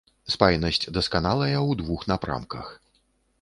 [0.35, 2.65] Спайнасць дасканалая ў двух напрамках.